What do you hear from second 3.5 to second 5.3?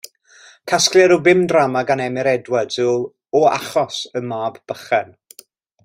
Achos y Mab Bychan.